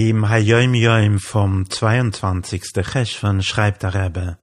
[0.00, 2.62] Im Hayom Yom vom 22.
[2.84, 4.38] Cheshvan schreibt der Rebbe,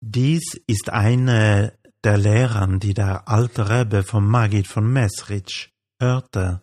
[0.00, 6.62] dies ist eine der Lehren, die der alte Rebbe vom Magid von Mesrich hörte,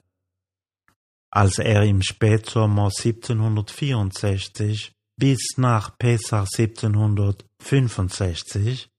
[1.30, 8.90] als er im Spätsommer 1764 bis nach Pesach 1765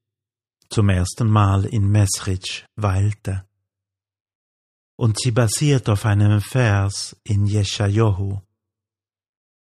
[0.70, 3.44] zum ersten Mal in Mesrich weilte.
[4.94, 8.40] Und sie basiert auf einem Vers in Jeschajohu.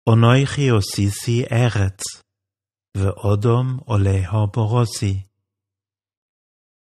[0.06, 2.04] Osisi eretz,
[2.94, 5.24] ve'odom oleho borosi.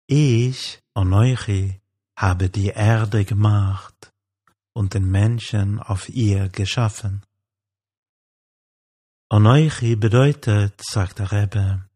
[0.08, 1.80] Ich, Onoichi,
[2.16, 4.12] habe die Erde gemacht
[4.72, 7.22] und den Menschen auf ihr geschaffen.
[9.28, 11.88] Onoichi bedeutet, sagt der Rebbe,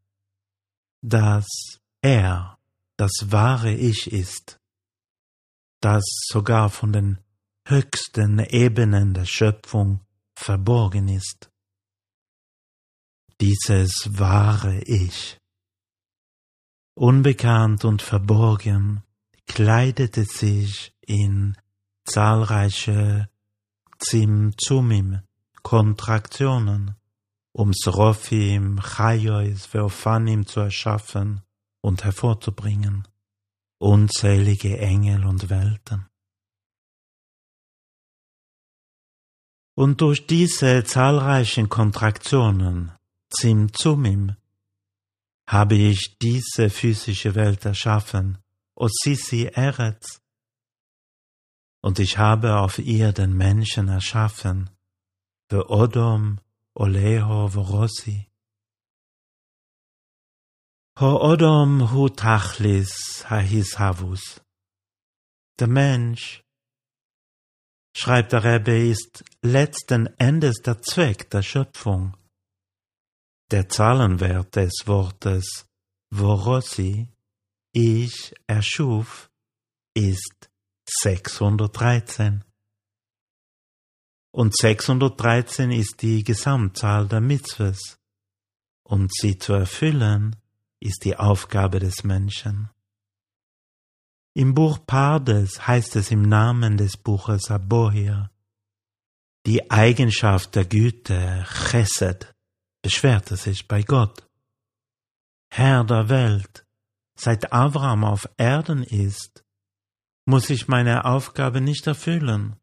[1.02, 1.46] dass
[2.02, 2.58] er
[2.98, 4.58] das wahre Ich ist,
[5.80, 7.18] das sogar von den
[7.66, 10.05] höchsten Ebenen der Schöpfung
[10.36, 11.50] verborgen ist.
[13.40, 15.38] Dieses wahre Ich,
[16.94, 19.02] unbekannt und verborgen,
[19.46, 21.56] kleidete sich in
[22.04, 23.28] zahlreiche
[23.98, 25.22] Zimzumim,
[25.62, 26.96] Kontraktionen,
[27.52, 31.42] um Srophim, Chayois, Veophanim zu erschaffen
[31.80, 33.08] und hervorzubringen,
[33.78, 36.06] unzählige Engel und Welten.
[39.76, 42.92] Und durch diese zahlreichen Kontraktionen,
[43.30, 44.36] Zimzumim,
[45.46, 48.38] habe ich diese physische Welt erschaffen,
[48.74, 50.22] Osisi Eretz,
[51.82, 54.70] und ich habe auf ihr den Menschen erschaffen,
[55.52, 56.40] Odom,
[56.74, 58.26] Oleho, Vorossi,
[60.98, 64.40] Ho'odom hu tachlis hahishavus.
[65.58, 66.42] Der Mensch,
[67.96, 72.14] schreibt der Rebbe, ist letzten Endes der Zweck der Schöpfung.
[73.50, 75.66] Der Zahlenwert des Wortes
[76.12, 77.08] Vorossi,
[77.72, 79.30] ich erschuf,
[79.94, 80.50] ist
[80.88, 82.44] 613.
[84.30, 87.98] Und 613 ist die Gesamtzahl der Mitzvahs.
[88.82, 90.36] Und sie zu erfüllen,
[90.80, 92.68] ist die Aufgabe des Menschen.
[94.36, 98.30] Im Buch Pardes heißt es im Namen des Buches Abohir,
[99.46, 102.34] die Eigenschaft der Güte, Chesed,
[102.82, 104.28] beschwerte sich bei Gott.
[105.50, 106.66] Herr der Welt,
[107.18, 109.42] seit Avram auf Erden ist,
[110.26, 112.56] muss ich meine Aufgabe nicht erfüllen,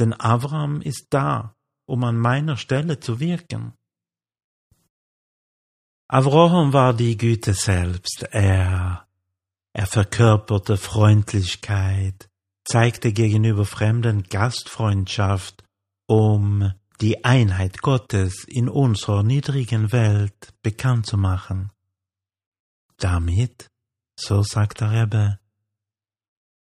[0.00, 1.54] denn Avram ist da,
[1.86, 3.72] um an meiner Stelle zu wirken.
[6.08, 8.24] Avraham war die Güte selbst.
[8.32, 9.07] Er,
[9.78, 12.28] er verkörperte Freundlichkeit,
[12.64, 15.62] zeigte gegenüber Fremden Gastfreundschaft,
[16.08, 21.70] um die Einheit Gottes in unserer niedrigen Welt bekannt zu machen.
[22.96, 23.70] Damit,
[24.18, 25.38] so sagt der Rebbe,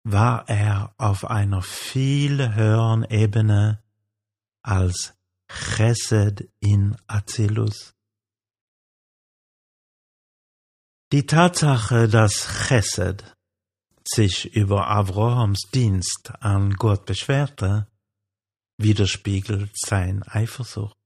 [0.04, 3.82] war er auf einer viel höheren Ebene
[4.60, 5.14] als
[5.48, 7.95] Chesed in Azilus.
[11.12, 13.36] Die Tatsache, dass Chesed
[14.04, 17.86] sich über Avrahams Dienst an Gott beschwerte,
[18.76, 20.96] widerspiegelt sein Eifersucht.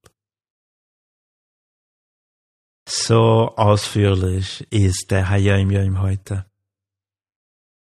[2.88, 6.50] So ausführlich ist der Hayim Yom heute.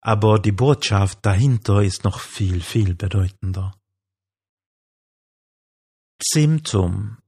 [0.00, 3.74] Aber die Botschaft dahinter ist noch viel, viel bedeutender.
[6.20, 7.18] Zimtum.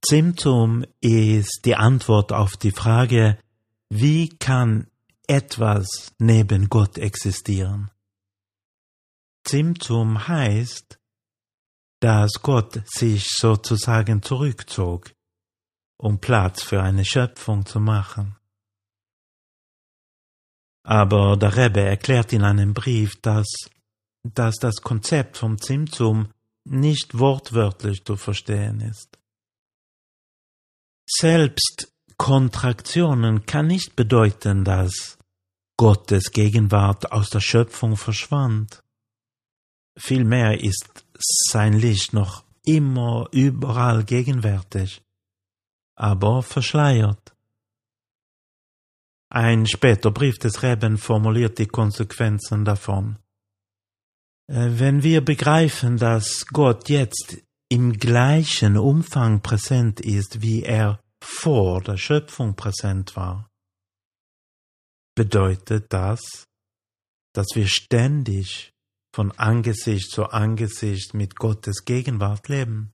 [0.00, 3.38] Zimtum ist die Antwort auf die Frage,
[3.94, 4.90] wie kann
[5.26, 7.90] etwas neben Gott existieren?
[9.44, 10.98] Zimtum heißt,
[12.00, 15.12] dass Gott sich sozusagen zurückzog,
[15.98, 18.38] um Platz für eine Schöpfung zu machen.
[20.84, 23.46] Aber der Rebbe erklärt in einem Brief, dass,
[24.22, 26.32] dass das Konzept vom Zimtum
[26.64, 29.18] nicht wortwörtlich zu verstehen ist.
[31.06, 31.91] Selbst
[32.22, 35.18] Kontraktionen kann nicht bedeuten, dass
[35.76, 38.80] Gottes Gegenwart aus der Schöpfung verschwand.
[39.98, 45.02] Vielmehr ist sein Licht noch immer überall gegenwärtig,
[45.96, 47.34] aber verschleiert.
[49.28, 53.18] Ein später Brief des Reben formuliert die Konsequenzen davon.
[54.46, 57.38] Äh, wenn wir begreifen, dass Gott jetzt
[57.68, 63.48] im gleichen Umfang präsent ist, wie er vor der Schöpfung präsent war,
[65.14, 66.44] bedeutet das,
[67.34, 68.72] dass wir ständig
[69.14, 72.92] von Angesicht zu Angesicht mit Gottes Gegenwart leben.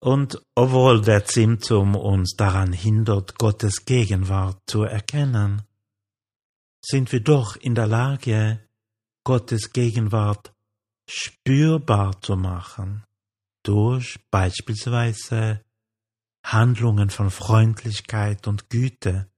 [0.00, 5.62] Und obwohl der Symptom uns daran hindert, Gottes Gegenwart zu erkennen,
[6.84, 8.64] sind wir doch in der Lage,
[9.24, 10.54] Gottes Gegenwart
[11.10, 13.04] spürbar zu machen,
[13.62, 15.64] durch beispielsweise
[16.44, 19.30] Handlungen von Freundlichkeit und Güte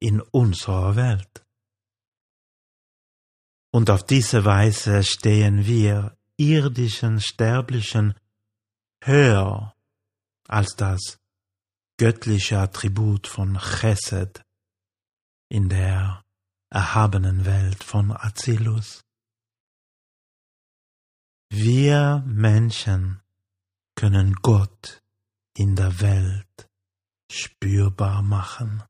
[0.00, 1.44] in unserer Welt.
[3.72, 8.14] Und auf diese Weise stehen wir irdischen Sterblichen
[9.02, 9.74] höher
[10.46, 11.18] als das
[11.96, 14.44] göttliche Attribut von Chesed
[15.48, 16.24] in der
[16.70, 19.04] erhabenen Welt von Azilus.
[21.50, 23.23] Wir Menschen
[24.04, 25.02] können Gott
[25.56, 26.68] in der Welt
[27.32, 28.82] spürbar machen.